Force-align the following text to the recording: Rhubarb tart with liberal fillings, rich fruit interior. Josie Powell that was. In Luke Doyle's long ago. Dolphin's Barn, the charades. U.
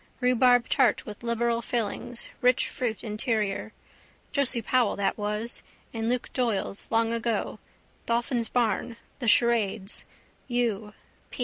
Rhubarb 0.19 0.67
tart 0.67 1.05
with 1.05 1.21
liberal 1.21 1.61
fillings, 1.61 2.29
rich 2.41 2.69
fruit 2.69 3.03
interior. 3.03 3.71
Josie 4.31 4.63
Powell 4.63 4.95
that 4.95 5.15
was. 5.15 5.61
In 5.93 6.09
Luke 6.09 6.31
Doyle's 6.33 6.89
long 6.89 7.13
ago. 7.13 7.59
Dolphin's 8.07 8.49
Barn, 8.49 8.97
the 9.19 9.27
charades. 9.27 10.05
U. 10.47 10.95